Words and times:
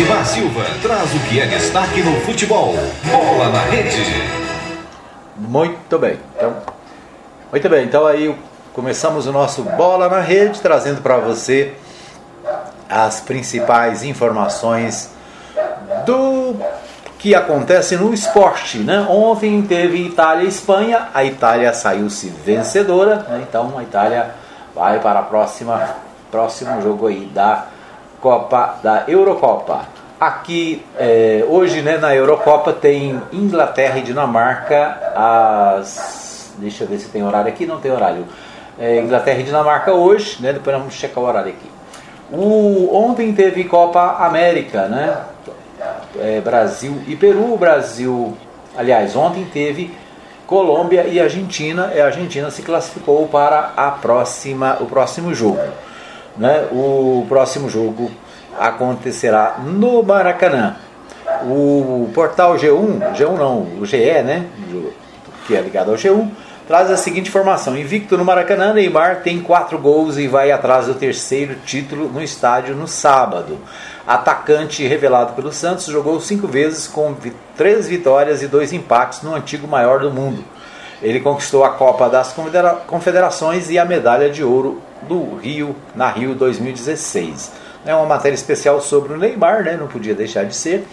Edmar 0.00 0.24
Silva 0.24 0.64
traz 0.80 1.14
o 1.14 1.18
que 1.28 1.38
é 1.38 1.46
destaque 1.46 2.02
no 2.02 2.18
futebol. 2.22 2.74
Bola 3.04 3.50
na 3.50 3.60
rede. 3.64 4.02
Muito 5.36 5.98
bem. 5.98 6.18
Então, 6.34 6.56
muito 7.52 7.68
bem. 7.68 7.84
Então 7.84 8.06
aí 8.06 8.34
começamos 8.72 9.26
o 9.26 9.32
nosso 9.32 9.62
Bola 9.62 10.08
na 10.08 10.20
Rede 10.20 10.58
trazendo 10.58 11.02
para 11.02 11.18
você 11.18 11.74
as 12.88 13.20
principais 13.20 14.02
informações 14.02 15.10
do 16.06 16.56
que 17.18 17.34
acontece 17.34 17.94
no 17.98 18.14
esporte. 18.14 18.78
Né? 18.78 19.06
Ontem 19.06 19.60
teve 19.60 19.98
Itália 19.98 20.44
e 20.44 20.48
Espanha, 20.48 21.08
a 21.12 21.22
Itália 21.24 21.74
saiu-se 21.74 22.30
vencedora, 22.42 23.16
né? 23.28 23.44
então 23.46 23.76
a 23.76 23.82
Itália 23.82 24.30
vai 24.74 24.98
para 24.98 25.18
a 25.18 25.24
próxima 25.24 25.96
próximo 26.30 26.80
jogo 26.80 27.08
aí 27.08 27.26
da 27.34 27.66
Copa 28.20 28.76
da 28.82 29.04
Eurocopa. 29.08 29.88
Aqui 30.20 30.84
é, 30.98 31.44
hoje 31.48 31.80
né, 31.80 31.96
na 31.96 32.14
Eurocopa 32.14 32.72
tem 32.74 33.20
Inglaterra 33.32 33.98
e 33.98 34.02
Dinamarca 34.02 35.12
às. 35.16 36.52
Deixa 36.58 36.84
eu 36.84 36.88
ver 36.88 36.98
se 36.98 37.08
tem 37.08 37.24
horário 37.24 37.48
aqui, 37.48 37.64
não 37.64 37.80
tem 37.80 37.90
horário. 37.90 38.26
É, 38.78 39.00
Inglaterra 39.00 39.40
e 39.40 39.44
Dinamarca 39.44 39.92
hoje, 39.92 40.36
né? 40.40 40.52
Depois 40.52 40.76
vamos 40.76 40.94
checar 40.94 41.24
o 41.24 41.26
horário 41.26 41.50
aqui. 41.50 41.70
O, 42.30 42.94
ontem 42.94 43.32
teve 43.32 43.64
Copa 43.64 44.16
América, 44.18 44.86
né? 44.86 45.16
É, 46.18 46.40
Brasil 46.40 47.00
e 47.08 47.16
Peru. 47.16 47.54
O 47.54 47.56
Brasil, 47.56 48.36
aliás, 48.76 49.16
ontem 49.16 49.46
teve 49.50 49.94
Colômbia 50.46 51.06
e 51.06 51.18
Argentina. 51.18 51.92
E 51.94 52.00
a 52.00 52.06
Argentina 52.06 52.50
se 52.50 52.60
classificou 52.60 53.26
para 53.26 53.72
a 53.74 53.90
próxima, 53.90 54.76
o 54.80 54.86
próximo 54.86 55.34
jogo. 55.34 55.60
Né? 56.36 56.68
O 56.72 57.24
próximo 57.28 57.68
jogo 57.68 58.10
acontecerá 58.58 59.56
no 59.64 60.02
Maracanã. 60.02 60.76
O 61.44 62.10
portal 62.14 62.56
G1, 62.56 63.14
G1 63.14 63.38
não, 63.38 63.62
o 63.80 63.86
GE, 63.86 64.22
né? 64.22 64.46
Que 65.46 65.56
é 65.56 65.60
ligado 65.60 65.90
ao 65.90 65.96
G1, 65.96 66.28
traz 66.66 66.90
a 66.90 66.96
seguinte 66.96 67.28
informação: 67.28 67.76
invicto 67.76 68.18
no 68.18 68.24
Maracanã, 68.24 68.72
Neymar 68.74 69.22
tem 69.22 69.40
quatro 69.40 69.78
gols 69.78 70.18
e 70.18 70.28
vai 70.28 70.50
atrás 70.50 70.86
do 70.86 70.94
terceiro 70.94 71.56
título 71.64 72.08
no 72.08 72.22
estádio 72.22 72.74
no 72.74 72.86
sábado. 72.86 73.58
Atacante 74.06 74.86
revelado 74.86 75.34
pelo 75.34 75.52
Santos, 75.52 75.86
jogou 75.86 76.20
cinco 76.20 76.46
vezes 76.46 76.86
com 76.86 77.14
três 77.56 77.88
vitórias 77.88 78.42
e 78.42 78.48
dois 78.48 78.72
empates 78.72 79.22
no 79.22 79.34
antigo 79.34 79.66
maior 79.66 80.00
do 80.00 80.10
mundo. 80.10 80.44
Ele 81.02 81.20
conquistou 81.20 81.64
a 81.64 81.70
Copa 81.70 82.08
das 82.08 82.36
Confederações 82.86 83.70
e 83.70 83.78
a 83.78 83.84
medalha 83.84 84.28
de 84.28 84.44
ouro 84.44 84.82
do 85.02 85.36
Rio 85.36 85.74
na 85.94 86.10
Rio 86.10 86.34
2016. 86.34 87.52
É 87.86 87.94
uma 87.94 88.06
matéria 88.06 88.34
especial 88.34 88.80
sobre 88.80 89.14
o 89.14 89.16
Neymar, 89.16 89.62
né? 89.62 89.76
não 89.78 89.86
podia 89.86 90.14
deixar 90.14 90.44
de 90.44 90.54
ser. 90.54 90.86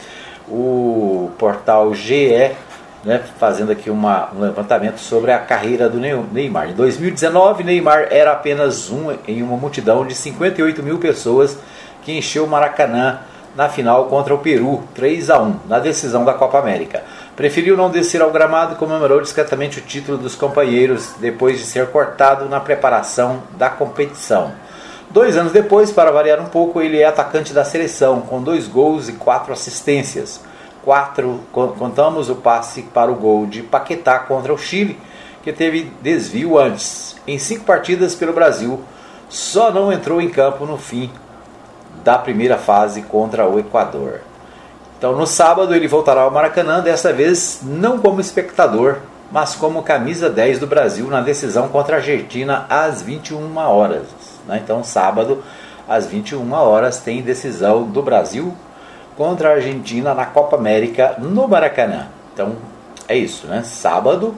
O 0.47 1.30
portal 1.38 1.94
GE 1.94 2.55
né, 3.03 3.22
fazendo 3.38 3.72
aqui 3.72 3.89
uma, 3.89 4.30
um 4.33 4.41
levantamento 4.41 4.99
sobre 4.99 5.31
a 5.31 5.39
carreira 5.39 5.89
do 5.89 5.99
Neymar. 5.99 6.69
Em 6.69 6.73
2019, 6.73 7.64
Neymar 7.64 8.08
era 8.09 8.31
apenas 8.31 8.89
um 8.89 9.16
em 9.27 9.42
uma 9.42 9.58
multidão 9.58 10.05
de 10.05 10.16
58 10.16 10.81
mil 10.83 10.97
pessoas 10.97 11.58
que 12.03 12.17
encheu 12.17 12.45
o 12.45 12.47
Maracanã 12.47 13.19
na 13.58 13.67
final 13.67 14.05
contra 14.05 14.36
o 14.36 14.38
Peru, 14.38 14.83
3 14.94 15.31
a 15.31 15.39
1 15.39 15.55
na 15.67 15.80
decisão 15.80 16.23
da 16.23 16.36
Copa 16.36 16.59
América. 16.59 17.03
Preferiu 17.36 17.75
não 17.75 17.89
descer 17.89 18.22
ao 18.22 18.30
gramado 18.30 18.73
e 18.73 18.77
comemorou 18.77 19.19
discretamente 19.19 19.80
o 19.80 19.81
título 19.81 20.16
dos 20.16 20.36
companheiros 20.36 21.16
depois 21.19 21.58
de 21.58 21.66
ser 21.66 21.88
cortado 21.88 22.47
na 22.47 22.59
preparação 22.59 23.41
da 23.58 23.67
competição. 23.67 24.52
Dois 25.09 25.36
anos 25.36 25.52
depois, 25.52 25.91
para 25.91 26.11
variar 26.11 26.39
um 26.39 26.45
pouco, 26.45 26.80
ele 26.80 26.99
é 26.99 27.05
atacante 27.05 27.52
da 27.52 27.66
seleção, 27.66 28.22
com 28.22 28.44
dois 28.44 28.67
gols 28.67 29.09
e 29.09 29.14
quatro 29.14 29.52
assistências. 29.52 30.39
Quatro, 30.83 31.42
contamos 31.52 32.30
o 32.30 32.36
passe 32.36 32.83
para 32.83 33.11
o 33.11 33.16
gol 33.16 33.47
de 33.47 33.64
Paquetá 33.64 34.19
contra 34.19 34.53
o 34.53 34.58
Chile, 34.58 34.99
que 35.42 35.52
teve 35.52 35.92
desvio 36.04 36.60
antes. 36.60 37.15
Em 37.26 37.39
cinco 37.39 37.65
partidas 37.65 38.14
pelo 38.14 38.33
Brasil, 38.33 38.81
só 39.27 39.71
não 39.71 39.92
entrou 39.92 40.21
em 40.21 40.30
campo 40.30 40.64
no 40.65 40.77
fim 40.77 41.10
da 42.03 42.17
primeira 42.17 42.58
fase 42.58 43.02
contra 43.03 43.47
o 43.47 43.59
Equador. 43.59 44.21
Então 44.97 45.15
no 45.15 45.27
sábado 45.27 45.75
ele 45.75 45.87
voltará 45.87 46.21
ao 46.21 46.31
Maracanã, 46.31 46.81
dessa 46.81 47.13
vez 47.13 47.59
não 47.63 47.99
como 47.99 48.19
espectador, 48.19 48.97
mas 49.31 49.55
como 49.55 49.83
camisa 49.83 50.30
10 50.30 50.59
do 50.59 50.67
Brasil 50.67 51.07
na 51.07 51.21
decisão 51.21 51.67
contra 51.67 51.97
a 51.97 51.99
Argentina 51.99 52.65
às 52.69 53.02
21 53.02 53.57
horas. 53.57 54.03
Né? 54.47 54.61
Então 54.63 54.83
sábado 54.83 55.43
às 55.87 56.07
21 56.07 56.52
horas 56.53 56.99
tem 56.99 57.21
decisão 57.21 57.83
do 57.83 58.02
Brasil 58.02 58.53
contra 59.15 59.49
a 59.49 59.53
Argentina 59.53 60.13
na 60.13 60.25
Copa 60.25 60.55
América 60.55 61.15
no 61.19 61.47
Maracanã. 61.47 62.07
Então 62.33 62.55
é 63.07 63.15
isso, 63.15 63.47
né? 63.47 63.63
Sábado 63.63 64.36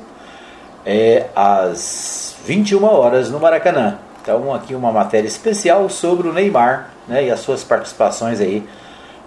é 0.86 1.28
às 1.36 2.36
21 2.46 2.84
horas 2.84 3.30
no 3.30 3.40
Maracanã. 3.40 3.98
Então 4.22 4.53
aqui 4.53 4.75
uma 4.75 4.91
matéria 4.91 5.28
especial 5.28 5.90
sobre 5.90 6.28
o 6.28 6.34
Neymar 6.34 6.90
né, 7.07 7.25
e 7.25 7.31
as 7.31 7.40
suas 7.40 7.63
participações 7.63 8.40
aí 8.40 8.68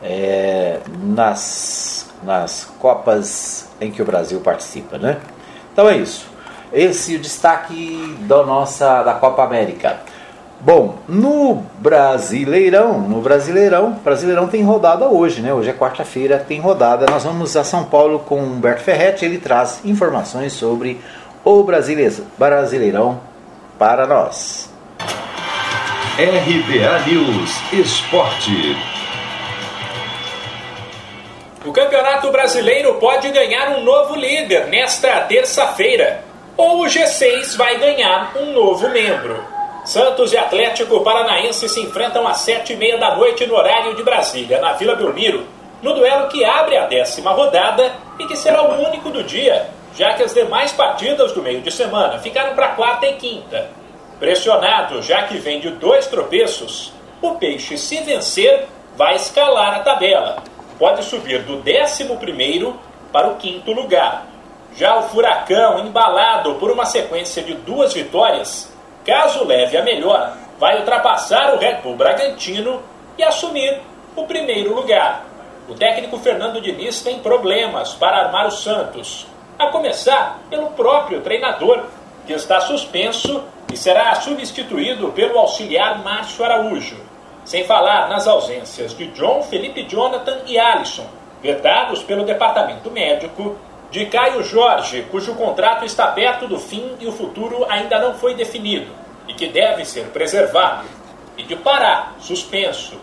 é, 0.02 0.78
nas, 1.02 2.10
nas 2.22 2.64
Copas 2.78 3.68
em 3.80 3.90
que 3.90 4.02
o 4.02 4.04
Brasil 4.04 4.40
participa. 4.40 4.98
Né? 4.98 5.18
Então 5.72 5.88
é 5.88 5.96
isso. 5.96 6.26
Esse 6.72 7.14
é 7.14 7.18
o 7.18 7.20
destaque 7.20 8.16
da 8.20 8.44
nossa 8.44 9.02
da 9.02 9.14
Copa 9.14 9.42
América. 9.42 10.00
Bom, 10.64 10.98
no 11.08 11.64
Brasileirão, 11.80 13.00
no 13.00 13.20
Brasileirão, 13.20 13.94
Brasileirão 14.04 14.46
tem 14.46 14.62
rodada 14.62 15.08
hoje, 15.08 15.42
né? 15.42 15.52
Hoje 15.52 15.70
é 15.70 15.72
quarta-feira, 15.72 16.38
tem 16.38 16.60
rodada. 16.60 17.04
Nós 17.10 17.24
vamos 17.24 17.56
a 17.56 17.64
São 17.64 17.82
Paulo 17.84 18.20
com 18.20 18.38
Humberto 18.38 18.82
Ferretti, 18.82 19.24
ele 19.24 19.38
traz 19.38 19.80
informações 19.84 20.52
sobre 20.52 21.00
o 21.44 21.64
Brasileirão 21.64 23.20
para 23.76 24.06
nós. 24.06 24.61
RBA 26.14 27.08
News 27.08 27.72
Esporte. 27.72 28.76
O 31.64 31.72
Campeonato 31.72 32.30
Brasileiro 32.30 32.96
pode 32.96 33.30
ganhar 33.30 33.70
um 33.70 33.82
novo 33.82 34.14
líder 34.14 34.66
nesta 34.66 35.22
terça-feira. 35.22 36.22
Ou 36.54 36.82
o 36.82 36.84
G6 36.84 37.56
vai 37.56 37.78
ganhar 37.78 38.36
um 38.36 38.52
novo 38.52 38.90
membro. 38.90 39.42
Santos 39.86 40.34
e 40.34 40.36
Atlético 40.36 41.00
Paranaense 41.00 41.66
se 41.66 41.80
enfrentam 41.80 42.28
às 42.28 42.40
sete 42.40 42.74
e 42.74 42.76
meia 42.76 42.98
da 42.98 43.16
noite 43.16 43.46
no 43.46 43.54
horário 43.54 43.96
de 43.96 44.02
Brasília, 44.02 44.60
na 44.60 44.74
Vila 44.74 44.94
Belmiro, 44.94 45.46
no 45.80 45.94
duelo 45.94 46.28
que 46.28 46.44
abre 46.44 46.76
a 46.76 46.84
décima 46.84 47.32
rodada 47.32 47.90
e 48.18 48.26
que 48.26 48.36
será 48.36 48.62
o 48.62 48.86
único 48.86 49.08
do 49.08 49.22
dia, 49.22 49.70
já 49.96 50.12
que 50.12 50.22
as 50.22 50.34
demais 50.34 50.72
partidas 50.72 51.32
do 51.32 51.42
meio 51.42 51.62
de 51.62 51.70
semana 51.70 52.18
ficaram 52.18 52.54
para 52.54 52.68
quarta 52.68 53.06
e 53.06 53.14
quinta. 53.14 53.81
Pressionado, 54.22 55.02
já 55.02 55.24
que 55.24 55.36
vem 55.38 55.58
de 55.58 55.70
dois 55.70 56.06
tropeços, 56.06 56.92
o 57.20 57.32
Peixe, 57.32 57.76
se 57.76 58.00
vencer, 58.02 58.68
vai 58.96 59.16
escalar 59.16 59.74
a 59.74 59.80
tabela. 59.80 60.44
Pode 60.78 61.04
subir 61.04 61.42
do 61.42 61.54
11 61.54 62.06
para 63.12 63.26
o 63.26 63.34
quinto 63.34 63.72
lugar. 63.72 64.24
Já 64.76 64.96
o 64.96 65.08
Furacão, 65.08 65.80
embalado 65.80 66.54
por 66.54 66.70
uma 66.70 66.86
sequência 66.86 67.42
de 67.42 67.54
duas 67.54 67.94
vitórias, 67.94 68.72
caso 69.04 69.44
leve 69.44 69.76
a 69.76 69.82
melhor, 69.82 70.36
vai 70.56 70.78
ultrapassar 70.78 71.52
o 71.56 71.58
Red 71.58 71.80
Bull 71.82 71.96
Bragantino 71.96 72.80
e 73.18 73.24
assumir 73.24 73.80
o 74.14 74.24
primeiro 74.24 74.72
lugar. 74.72 75.24
O 75.68 75.74
técnico 75.74 76.16
Fernando 76.18 76.60
Diniz 76.60 77.02
tem 77.02 77.18
problemas 77.18 77.94
para 77.94 78.18
armar 78.26 78.46
o 78.46 78.52
Santos, 78.52 79.26
a 79.58 79.66
começar 79.66 80.38
pelo 80.48 80.68
próprio 80.68 81.22
treinador, 81.22 81.86
que 82.24 82.32
está 82.32 82.60
suspenso 82.60 83.42
e 83.72 83.76
será 83.76 84.14
substituído 84.16 85.12
pelo 85.12 85.38
auxiliar 85.38 86.02
Márcio 86.04 86.44
Araújo. 86.44 86.96
Sem 87.44 87.64
falar 87.64 88.08
nas 88.08 88.28
ausências 88.28 88.94
de 88.96 89.06
John, 89.08 89.42
Felipe 89.42 89.84
Jonathan 89.84 90.42
e 90.46 90.58
Alisson, 90.58 91.06
vetados 91.42 92.02
pelo 92.02 92.24
departamento 92.24 92.90
médico, 92.90 93.56
de 93.90 94.06
Caio 94.06 94.42
Jorge, 94.42 95.06
cujo 95.10 95.34
contrato 95.34 95.84
está 95.84 96.06
perto 96.08 96.46
do 96.46 96.58
fim 96.58 96.96
e 97.00 97.06
o 97.06 97.12
futuro 97.12 97.66
ainda 97.68 97.98
não 97.98 98.14
foi 98.14 98.34
definido, 98.34 98.90
e 99.26 99.34
que 99.34 99.48
deve 99.48 99.84
ser 99.84 100.06
preservado, 100.08 100.86
e 101.36 101.42
de 101.42 101.56
Pará, 101.56 102.12
suspenso. 102.20 102.96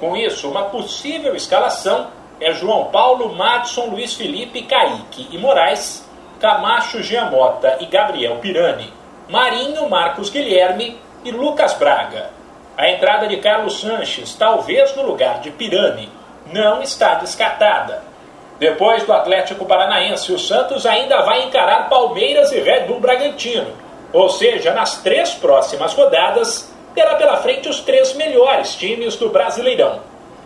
Com 0.00 0.16
isso, 0.16 0.50
uma 0.50 0.64
possível 0.64 1.36
escalação 1.36 2.08
é 2.40 2.52
João 2.52 2.86
Paulo, 2.86 3.34
Madison, 3.34 3.86
Luiz 3.86 4.14
Felipe, 4.14 4.62
Kaique 4.62 5.28
e 5.30 5.38
Moraes, 5.38 6.04
Camacho, 6.40 7.02
Giamota 7.02 7.76
e 7.80 7.86
Gabriel 7.86 8.36
Pirani. 8.36 9.03
Marinho, 9.28 9.88
Marcos 9.88 10.28
Guilherme 10.28 10.98
e 11.24 11.30
Lucas 11.30 11.72
Braga. 11.74 12.30
A 12.76 12.90
entrada 12.90 13.26
de 13.26 13.38
Carlos 13.38 13.80
Sanches, 13.80 14.34
talvez 14.34 14.94
no 14.96 15.02
lugar 15.06 15.40
de 15.40 15.50
Pirani, 15.50 16.10
não 16.52 16.82
está 16.82 17.14
descartada. 17.14 18.02
Depois 18.58 19.02
do 19.04 19.12
Atlético 19.12 19.64
Paranaense, 19.64 20.32
o 20.32 20.38
Santos 20.38 20.84
ainda 20.84 21.22
vai 21.22 21.44
encarar 21.44 21.88
Palmeiras 21.88 22.52
e 22.52 22.60
Red 22.60 22.80
Bull 22.80 23.00
Bragantino. 23.00 23.72
Ou 24.12 24.28
seja, 24.28 24.72
nas 24.72 25.02
três 25.02 25.32
próximas 25.34 25.94
rodadas, 25.94 26.72
terá 26.94 27.16
pela 27.16 27.38
frente 27.38 27.68
os 27.68 27.80
três 27.80 28.14
melhores 28.14 28.74
times 28.76 29.16
do 29.16 29.30
Brasileirão. 29.30 30.00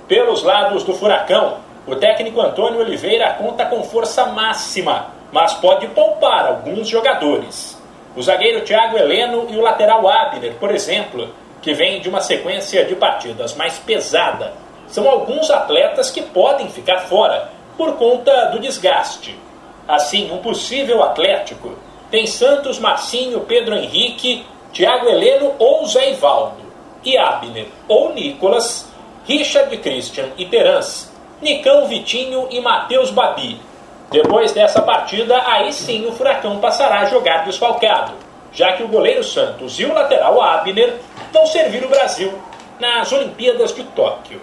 Pelos 0.07 0.43
lados 0.43 0.85
do 0.85 0.95
Furacão, 0.95 1.59
o 1.87 1.97
técnico 1.97 2.41
Antônio 2.41 2.81
Oliveira 2.81 3.35
conta 3.35 3.67
com 3.67 3.83
força 3.83 4.27
máxima, 4.27 5.07
mas 5.33 5.55
pode 5.55 5.87
poupar 5.89 6.47
alguns 6.47 6.89
jogadores. 6.89 7.78
O 8.17 8.23
zagueiro 8.23 8.65
Thiago 8.65 8.97
Heleno 8.97 9.47
e 9.51 9.57
o 9.57 9.61
lateral 9.61 10.09
Abner, 10.09 10.55
por 10.55 10.75
exemplo, 10.75 11.29
que 11.63 11.73
vem 11.75 12.01
de 12.01 12.09
uma 12.09 12.21
sequência 12.21 12.85
de 12.85 12.95
partidas 12.95 13.55
mais 13.55 13.79
pesada, 13.79 14.53
são 14.87 15.09
alguns 15.09 15.51
atletas 15.51 16.11
que 16.11 16.23
podem 16.23 16.69
ficar 16.69 17.01
fora 17.01 17.51
por 17.77 17.97
conta 17.97 18.47
do 18.47 18.59
desgaste. 18.59 19.39
Assim, 19.87 20.31
um 20.33 20.39
possível 20.39 21.03
Atlético 21.03 21.77
tem 22.11 22.27
Santos, 22.27 22.79
Marcinho, 22.79 23.41
Pedro 23.41 23.77
Henrique, 23.77 24.45
Thiago 24.73 25.09
Heleno 25.09 25.55
ou 25.59 25.87
Zé 25.87 26.11
Ivaldo, 26.11 26.69
e 27.05 27.17
Abner 27.17 27.67
ou 27.87 28.13
Nicolas, 28.13 28.89
Richard 29.27 29.77
Christian 29.79 30.31
e 30.37 30.45
Terans, 30.47 31.13
Nicão 31.41 31.87
Vitinho 31.87 32.49
e 32.51 32.61
Matheus 32.61 33.11
Babi. 33.11 33.61
Depois 34.11 34.53
dessa 34.53 34.81
partida, 34.81 35.43
aí 35.47 35.73
sim 35.73 36.07
o 36.07 36.13
Furacão 36.13 36.59
passará 36.59 37.01
a 37.01 37.05
jogar 37.07 37.45
desfalcado, 37.45 38.13
já 38.53 38.73
que 38.73 38.83
o 38.83 38.89
goleiro 38.89 39.23
Santos 39.23 39.79
e 39.79 39.85
o 39.85 39.93
lateral 39.93 40.41
Abner 40.41 40.97
vão 41.33 41.47
servir 41.47 41.85
o 41.85 41.89
Brasil 41.89 42.33
nas 42.81 43.13
Olimpíadas 43.13 43.75
de 43.75 43.85
Tóquio. 43.85 44.41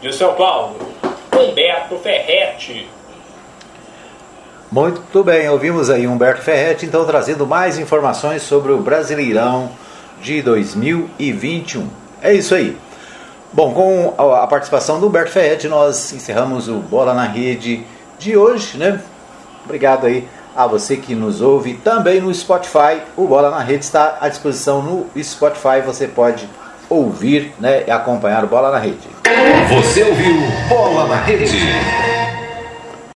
De 0.00 0.14
São 0.14 0.34
Paulo, 0.34 0.76
Humberto 1.30 1.96
Ferretti. 1.98 2.88
Muito 4.72 5.22
bem, 5.22 5.48
ouvimos 5.50 5.90
aí 5.90 6.06
Humberto 6.06 6.40
Ferretti, 6.40 6.86
então 6.86 7.04
trazendo 7.04 7.46
mais 7.46 7.78
informações 7.78 8.42
sobre 8.42 8.72
o 8.72 8.78
Brasileirão 8.78 9.70
de 10.22 10.40
2021. 10.40 11.86
É 12.22 12.32
isso 12.32 12.54
aí. 12.54 12.78
Bom, 13.52 13.74
com 13.74 14.14
a 14.16 14.46
participação 14.46 15.00
do 15.00 15.08
Humberto 15.08 15.32
Ferretti, 15.32 15.68
nós 15.68 16.12
encerramos 16.12 16.68
o 16.68 16.76
Bola 16.76 17.12
na 17.12 17.24
Rede 17.24 17.84
de 18.20 18.36
hoje, 18.36 18.76
né? 18.76 19.00
Obrigado 19.64 20.06
aí 20.06 20.28
a 20.54 20.66
você 20.66 20.96
que 20.96 21.14
nos 21.14 21.40
ouve 21.40 21.74
também 21.74 22.20
no 22.20 22.32
Spotify. 22.32 23.00
O 23.16 23.26
Bola 23.26 23.50
na 23.50 23.60
Rede 23.60 23.84
está 23.84 24.18
à 24.20 24.28
disposição 24.28 24.82
no 24.82 25.06
Spotify. 25.22 25.80
Você 25.84 26.06
pode 26.06 26.46
ouvir 26.88 27.52
né, 27.58 27.84
e 27.86 27.90
acompanhar 27.90 28.44
o 28.44 28.46
Bola 28.46 28.70
na 28.70 28.78
Rede. 28.78 29.08
Você 29.74 30.02
ouviu 30.02 30.34
Bola 30.68 31.06
na 31.06 31.16
Rede. 31.16 32.09